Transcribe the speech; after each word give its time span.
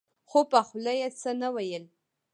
خو 0.29 0.39
په 0.51 0.59
خوله 0.67 0.93
يې 0.99 1.07
څه 1.19 1.31
نه 1.41 1.49
ويل. 1.55 1.83